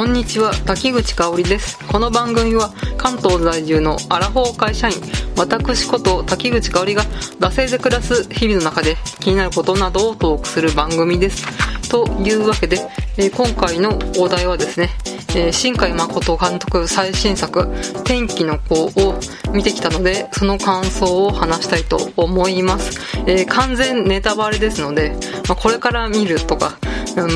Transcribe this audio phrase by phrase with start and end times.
[0.00, 1.78] こんにちは滝口香織です。
[1.86, 4.96] この番組は関東在住のアラフォー会社員
[5.36, 7.02] 私こと滝口香織が
[7.38, 11.44] 惰性で暮らす日々の中で気になることなどをトークする番組です。
[11.90, 12.78] というわけで、
[13.18, 14.88] えー今回のお題はですね、
[15.36, 17.68] えー新海誠監督最新作
[18.06, 19.20] 「天気の子」を
[19.52, 25.14] 見てきたのでその感想を話したいと思います、えー完全ネタバレですので、
[25.46, 26.78] まあ、これから見るとか、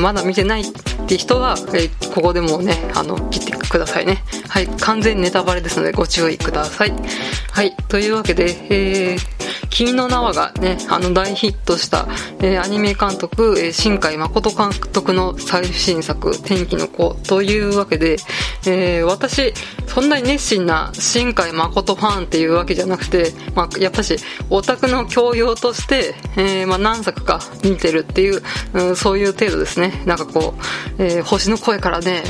[0.01, 0.63] まだ見てない
[1.05, 4.23] って人は、えーここでもうねあの切ってくださいね。
[4.47, 6.93] はい完全ネタバレですのでご注意ください。
[7.51, 9.34] はいというわけで、えー
[9.69, 12.07] 君の名はがね、あの大ヒットした、
[12.39, 18.17] えーアニメ監督、えー新海誠監督の最新作、天気の子というわけで、
[18.65, 19.53] えー私、
[19.87, 24.15] そんなに熱心な新海誠ファンっていうわけじゃなくて、まあ、やっぱし、
[24.49, 28.41] オタクの教養として、えーまあ、何作か見てるっていう、
[28.73, 30.03] うんそういう程度ですね。
[30.05, 30.55] なんかこ
[30.97, 32.23] う、えー星の声からね、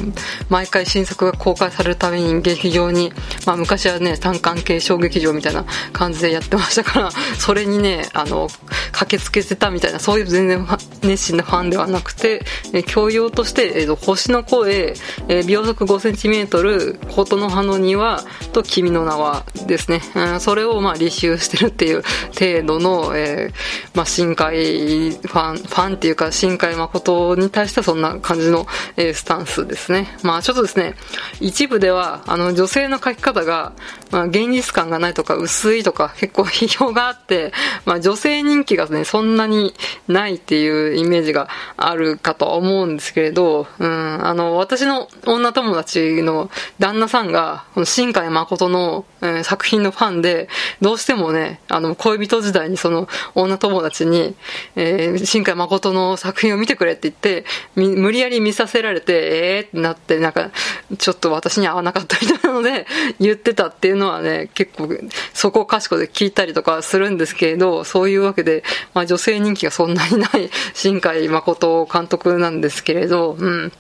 [0.50, 3.12] 毎回新作が公開されるために劇場に、
[3.46, 8.48] まあ、昔はね、単館系小劇場みたいな感じでやってましたから、それにね、あの、
[8.92, 10.66] 駆けつけてたみたいな、そういう全然
[11.04, 12.42] 熱心なファンではなくて、
[12.74, 14.96] えー教養として、えーと星の声、
[15.28, 18.24] えー秒速 5cm、琴の葉の庭
[18.54, 22.04] と君の名はですね、うんそれをまあ履修してるっていう
[22.38, 28.66] 程度の、えーまあ、深海ファン、ファンっていうか、深海誠に対してはそんな感じの、
[28.98, 30.18] えースタンスですね。
[30.24, 30.96] まあちょっとですね、
[31.40, 33.74] 一部では、あの、女性の書き方が、
[34.12, 37.54] まあ現実感がないとか、薄いとか、結構批評があって、
[37.86, 39.74] まあ女性人気がね、そんなに
[40.08, 46.50] ないっていうイメージがあるかとは思うんですけれど、うん、あの、私の女友達の
[46.80, 50.50] 旦那さんが、この新海誠の、えー作品のファンで、
[50.82, 54.36] どうしてもね、あの、恋人時代にその女友達に、
[54.76, 60.52] えー新海誠の作品を見てくれって言って、無理やり見させられて、えーってなって、なんか、
[60.98, 62.86] ちょっと私に合わなかったみたいなので、
[63.20, 64.90] 言ってたっていうのはね、結構、
[65.34, 73.72] そこかしこで聞いたりとかするんですけれど、そういうわけで、まあ女性人気がそんなにない新海誠監督なんですけれど、うん。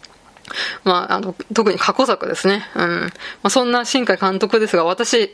[0.83, 2.65] まあ、あの、特に過去作ですね。
[2.75, 3.01] うん。
[3.01, 3.11] ま
[3.43, 5.33] あ、そんな新海監督ですが、私、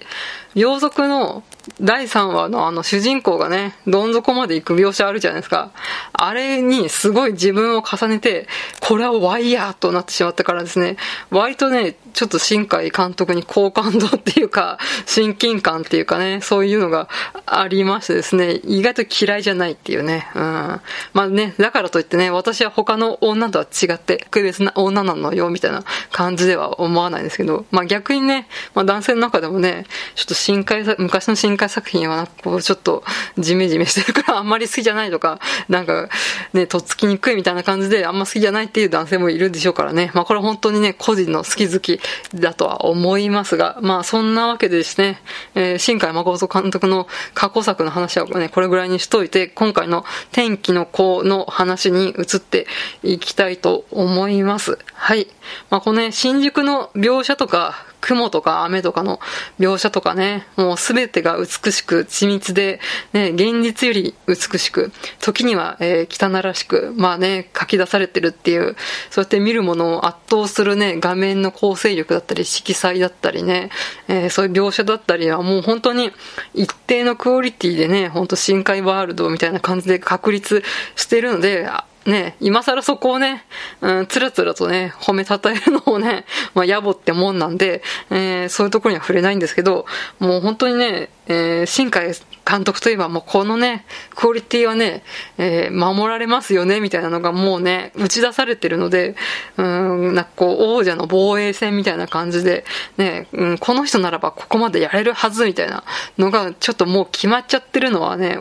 [0.56, 1.44] 秒速の
[1.80, 5.72] 第3話のあの主人公がね、どん底まで行く描写あるじゃないですか。
[6.14, 8.48] あれにすごい自分を重ねて、
[8.82, 10.98] これはワイヤーとなってしまったからですね、
[11.30, 17.08] 割とね、ちょっと新海監督に好感度っていうか、親近感っていうかね、そういうのが
[17.46, 20.28] ありましてですね、意外と嫌いじゃないっていうね。
[20.36, 20.42] うん。
[20.42, 20.82] ま
[21.24, 29.86] あね、だからといってね、私は他の女とは違って、特別な女なのよ、みたいな感じでは思わないんですけど、まあ逆にね、まあ男性の中でもね、
[30.16, 33.04] ちょっと新海さ、昔の新海作品はなんかこう、ちょっと
[33.38, 35.40] ジメジメしてるからあんまり好きじゃないとか、
[35.70, 36.10] なんか
[36.54, 40.12] ね、とっつきにくいみたいな感じであんま好きじゃないっていう男性もいるでしょうからね。
[40.14, 42.00] まあこれ本当にね、個人の好き好き
[42.34, 45.22] だとは思いますが、まあそんなわけでですね、
[45.56, 52.68] えー新海誠監督の過去作の話はね、これぐらいにしといて、今回の天気の子の話に移って
[53.04, 54.78] いきたいと思います。
[55.04, 55.26] はい。
[55.72, 59.20] まあこのね、新宿の描写とか、雲とか雨とかの
[59.60, 62.80] 描写とかね、もうすべてが美しく緻密で、
[63.12, 68.76] ね、現実より美しく、時には、えー汚らしく、まあね、書き出されてるっていう、
[69.10, 73.72] そうやって見るものを圧倒するね、画面の構成力だったり、色彩だったりね、
[74.08, 76.12] えーそういう描写だったりはもう本当に
[76.54, 80.62] 一定のクオリティでね、本当深海ワールドみたいな感じで確立
[80.96, 81.68] してるので、
[82.06, 83.44] ね、今更そこをね、
[83.82, 86.26] うん、つらつらとね、褒めたたえるのをね、
[86.56, 89.86] まあ、野暮ってもんなんで、えーそういうところには触れないんですけど、
[90.20, 92.14] もう本当にね、えー新海
[92.44, 93.86] 監督といえばもうこのね、
[94.16, 95.04] クオリティはね、
[95.38, 99.16] えー守られますよね、みたいなのがもうね、打ち出されてるので、
[99.58, 102.66] うん、なんかこう、王者の防衛戦みたいな感じで、
[102.98, 105.84] ね、うん、この人ならばここまでやれるはず、みたいな
[106.18, 108.40] のが、ちょっともう決まっちゃってるのはね、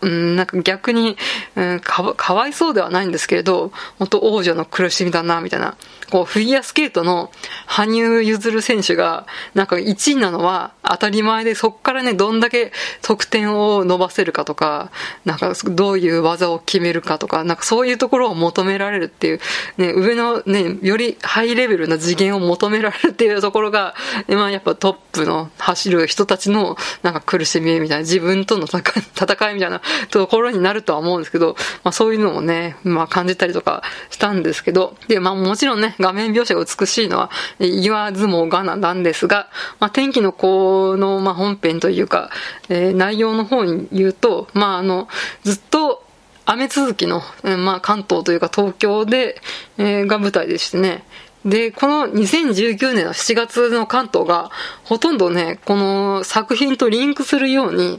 [0.00, 1.16] うん、なんか逆に、
[1.56, 5.76] うん、かわかわいそうではないんですけれど、本当王者の苦しみだな、みたいな。
[6.10, 7.30] こう、フィギュアスケートの
[7.66, 14.90] 羽生結弦選手が、なんか1位なのは当たり前で、そこからね、どんだけ得点を伸ばせるかとか、
[15.24, 19.40] なんかどういう技を決めるかとか、なんかそういうところを求められるっていう、
[19.78, 23.94] ね、上のね、よりハイレベルな次元を求められるっていうところが、
[24.28, 29.80] まあやっぱトップの走る人たちのなんか苦しみみたいな、自分との戦い みたいな
[30.10, 39.48] ところになるとは思うんですけど、まあそういうのもね、まあ感じたりとかしたんですけど、で、まあもちろんね、画面描写が美しいのは言わずもがななんですが、
[39.80, 42.30] まあ天気の子の、まあ、本編というか、
[42.68, 45.08] えー内容の方に言うと、まああの、
[45.44, 46.04] ずっと
[46.44, 49.40] 雨続きの、まあ関東というか東京で、
[49.78, 51.04] えーが舞台でしてね、
[51.44, 54.50] で、この2019年の7月の関東が、
[54.84, 57.98] ほとんどね、この作品とリンクするように、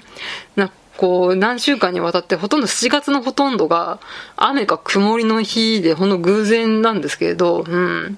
[0.55, 3.99] なこう、何週間にわたって、ほとんど7月のほとんどが、
[4.37, 8.17] 雨か曇りの日で、ほんの偶然なんですけれど、うん。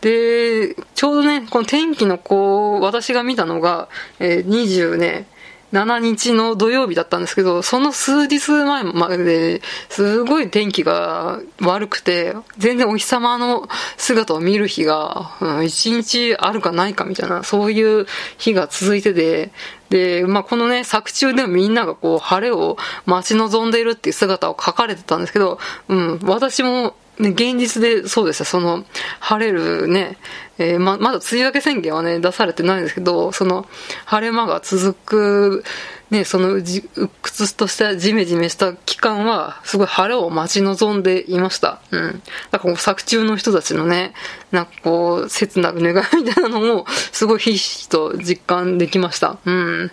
[0.00, 5.26] で、ちょうどね、この天気のこう、私が見たのが、えー、20ね、
[5.72, 18.06] 7日の土曜日だったんですけど、その数日前まですごい天気が悪くて、全然お日様の姿を見る日が、うん、1日あるかないかみたいな、そういう
[18.38, 19.52] 日が続いてて、
[19.90, 22.76] で、まあ、このね、作中でもみんながこう、晴れを
[23.06, 25.58] 待ち望んでいるっていう姿を書かれてたんですけど、
[25.88, 26.94] うん、私も、
[27.28, 28.84] 現実でそうですよ、その、
[29.20, 30.16] 晴れるね、
[30.58, 33.66] えー、ま、まだ梅雨明け宣言はね、出されてないんですけど、その、
[34.04, 35.64] 晴れ間が続く、
[36.10, 41.80] ね、そのじ、鬱屈としたジメジメした期間は、すごい晴れを待ち望んでいました。
[41.92, 42.22] うん。
[42.50, 44.12] だから作中の人たちのね、
[44.50, 49.38] なんかこう、切なる願いみたいなのも、すごいひしひしと実感できました。
[49.44, 49.90] うん。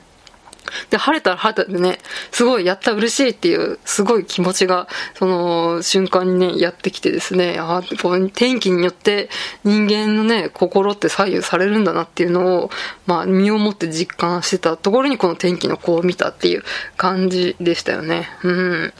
[0.90, 2.00] で、晴れたら晴れたでね、
[2.32, 9.30] すごいやった嬉しいっていう、すごい気持ちが、その瞬間にね、やってきてですね、あこう天気によって
[9.64, 12.70] 人間のね、心って左右されるんだなっていうのを、
[13.06, 16.64] まあ、身をもって実感してたところにこの天気の子を見たっていう
[16.96, 18.30] 感じでしたよね。
[18.44, 18.94] うん。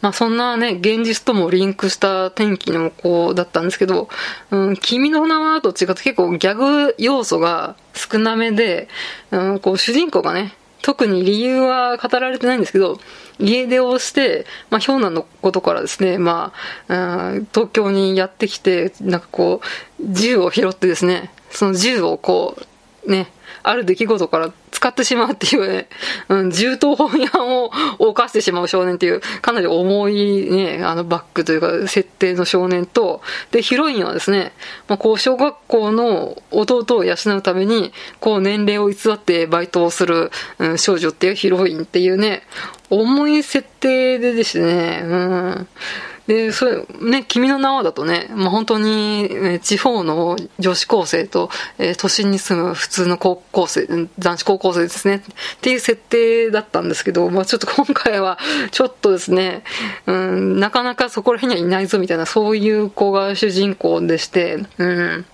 [0.00, 4.08] まあそんなね、現実ともリンクした天気の子だったんですけど、
[4.50, 8.88] うん、君の名はと違って結構ギャグ要素が少なめで、
[9.30, 10.54] うん、こう主人公がね、
[10.86, 13.00] 特に理由は語られてないんですけど、
[13.40, 16.52] 家出をして、まあ、氷南のことからですね、ま
[16.86, 19.62] あ、東京にやってきて、なんかこ
[19.98, 22.62] う、銃を拾ってですね、その銃をこう、
[23.06, 23.32] ね、
[23.62, 25.88] ある出来事から使ってしまうっていうね、
[26.28, 34.52] うん、銃刀法違反を犯してしまう少年っていう、かなり重いね、あのバックというか、設定の少年と、で、ヒロインはですね、
[34.88, 42.42] まあ、こう、小学校の弟を養うために、こう、年齢を偽ってバイトをする、うん、少女っていうヒロインっていうね、
[42.90, 45.68] 重い設定でですね、うん。
[46.26, 53.86] で、それ、ね、君の名はだとね、まあ、本当に、え地方の女子高生と、えー、都心に住む普通の高校生、
[54.18, 58.38] 男子高校生ですね、っていう設定だったんですけど、まあ、ちょっと今回は、
[58.72, 59.62] ちょっとですね、
[60.06, 65.24] うん、なかなかそこら辺にはいないぞみたいな、そういう子が主人公でして、うん。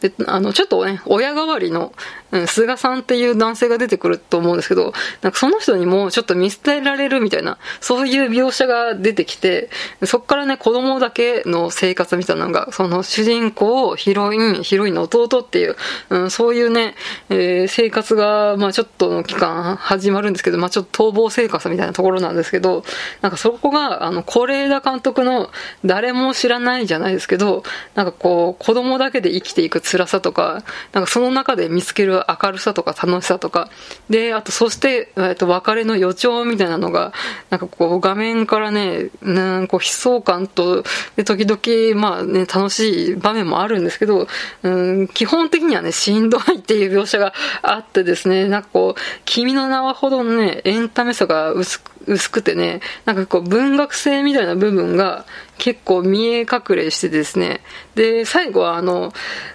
[0.00, 1.92] で、あの、ちょっとね、親代わりの、
[2.30, 9.70] うん、菅さんっていう男性が出てくると思うんですけど、なんかその人にもちょっと見捨てられるみたいな、そういう描写が出てきて、
[10.04, 15.76] そっからね、子供だけの生活みたいなのが、その主人公、ヒロイン、ヒロインの弟っていう、
[16.10, 16.94] うん、そういうね、
[17.28, 22.84] えー、生活が、まあちょっとの期間始まるんですけど、まあちょっと逃亡生活みたいなところなんですけど、
[23.20, 25.50] なんかそこが、あの、是枝監督の
[25.84, 27.62] 誰も知らないじゃないですけど、
[27.94, 30.62] なんかこう、子供だけで生きていく辛さとか、
[30.92, 33.70] なんかその中で見つける明るさとか楽しさとか、
[34.10, 37.12] で、あとそして、えっと、別れの予兆みたいなのが、
[37.50, 40.84] なんかこう画面からね、なんか悲壮感と、
[41.16, 44.26] で、時々、まあね、楽しい場面もあるんですけど、
[44.62, 47.32] うん、基本的にはね、しんどいっていう描写が
[47.62, 55.24] あってですね、なんかこう、君の名はほどのね、エンタメさが薄く、薄くてね、なんかこう文学性みたいな部分が
[55.58, 57.60] 結構見え隠れしてですね、
[57.94, 59.12] で、最後はあの、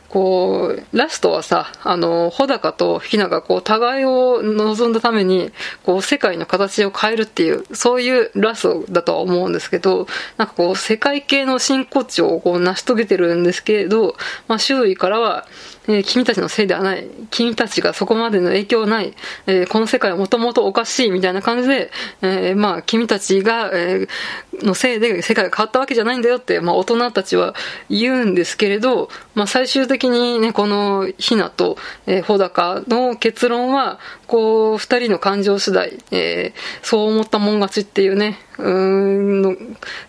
[0.10, 5.52] こう、ラストはさ、あの、穂高とひながこう、互いを望んだために、
[5.84, 14.16] こう、世界の形を変えるっていう、そういうラストだとは思うんですけど、なんかこう、世界系の真骨頂をこう、成し遂げてるんですけれど、
[14.48, 15.46] まあ、周囲からは、
[15.88, 17.08] えー、君たちのせいではない。
[17.32, 19.14] 君たちがそこまでの影響ない。
[19.46, 24.08] えー、この世界はもともとおかしいみたいな感じで、えー、まあ、君たちが、え
[24.62, 27.54] のせいで世界が変わったわけじゃないんだよって、まあ、大人たちは
[27.90, 39.56] 言うんですけれど、まあ、最終的にね、このひなと、え穂高の結論は、こう、二人の感情次第、えそう思ったもん勝ちっていうね、うんの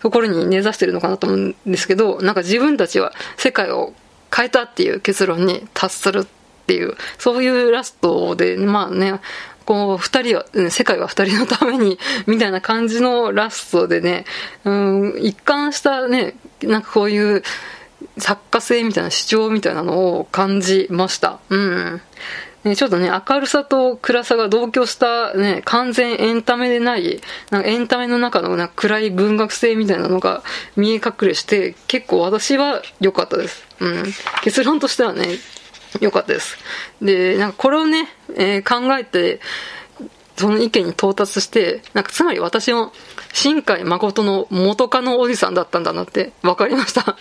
[0.00, 3.92] ところに根ざしてるのかなと思うんですけど、なんか自分たちは世界を
[4.34, 6.26] 変えたっていう結論に達するっ
[6.66, 9.20] ていう、そういうラストで、まあね、
[9.68, 14.24] こう、二人は、世界は二人のために、みたいな感じのラストでね、
[14.64, 17.42] うん、一貫したね、なんかこういう
[18.18, 21.38] 作家性みたいな主張みたいなのを感じました。
[21.50, 22.00] うん。
[22.64, 30.42] ね、ちょっとね、明るさと暗さが同居したね、完全エンタメでない、なんかエンタメの中のなんか暗い文学性みたいなのが
[30.76, 33.64] 見え隠れして、結構私は良かったです。
[33.80, 34.04] うん。
[34.42, 35.38] 結論としてはね、
[36.00, 36.58] 良かったです。
[37.00, 39.40] で、なんかこれをね、えー、考えて、
[40.36, 42.92] その意見に到達して、なんかつまり私も、
[43.32, 47.16] 新海誠の元カノおじさんだったんだなって分かりました。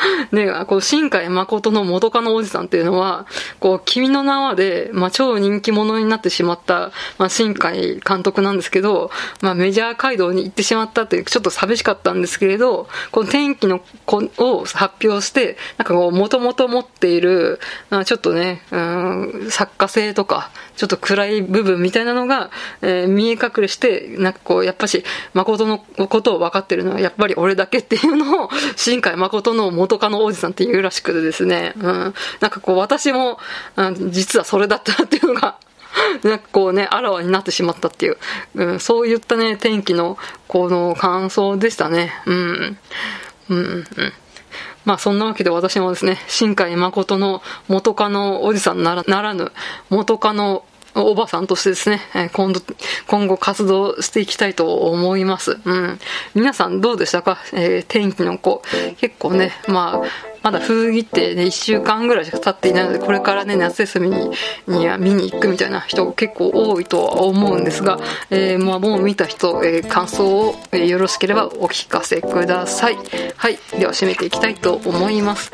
[0.32, 3.26] ね、こう、新海誠の元カノおじさんっていうのは、
[3.58, 22.50] こう、君の名はで、まあ、超人気者になってしまった、まあ、新海監督なんですけど、まあ、メジャー街道に行ってしまったという、ちょっと寂しかったんですけれど、この天気の子を発表して、なんかこう、もともと持っている、あちょっとね、うん、作家性とか、ちょっと暗い部分みたいなのが、
[22.82, 25.04] えー、見え隠れして、なんかこう、やっぱし、
[25.34, 33.38] 誠のことを分かってるのは、やっぱり俺だけっていうのを、新海誠の元カノおじさんっていうらしくてですね、うん、なんかこう、私も、
[33.76, 35.56] うん、実はそれだったっていうのが、
[36.22, 38.18] なんかこうね、あらわになってしまったっていう、
[38.54, 42.12] うん、そういったね、天気の、この感想でしたね。
[42.26, 42.78] うん。
[43.48, 44.12] うん、うん。
[44.84, 49.52] まあそんなわけで私もですね、新海誠の元カノおじさんならならぬ、
[49.90, 52.00] 元カノおばさんとしてですね、
[52.32, 52.60] 今度、
[53.06, 55.58] 今後活動していきたいと思います。
[55.64, 55.98] うん。
[56.34, 57.38] 皆さんどうでしたか？
[57.52, 58.62] えー、天気の子。
[58.98, 64.30] 結構ね、まあ、まだ風切ってね、1週間ぐらいしか経っていないので、これからね、夏休みに
[64.66, 67.98] には見に行くみたいな人結構多いとは思うんですが、
[68.30, 72.96] えー、まあ、もう見た人、えー、感想を、えー、よろしければお聞かせください。
[73.36, 73.58] はい。
[73.78, 75.52] では締めていきたいと思います。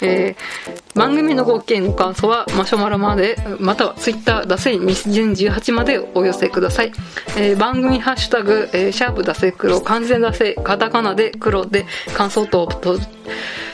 [0.00, 6.92] えー、番組のご意見ご感想はマシュマロまで、またはツイッターダセイ2018までお寄せください。
[7.36, 11.86] えー、番組ハッシュタグ、えー、シャープダセ黒、完全ダセカタカナで黒で
[12.16, 12.98] 感想と、と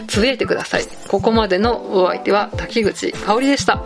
[0.09, 0.85] つぶやいてください。
[1.09, 3.83] ここまでのお相手は滝口香織でした。